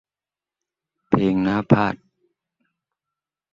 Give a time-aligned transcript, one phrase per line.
[1.09, 2.03] เพลงหน้าพาทย์